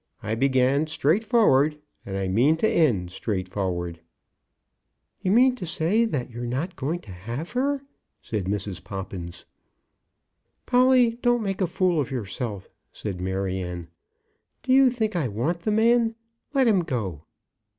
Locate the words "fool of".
11.67-12.09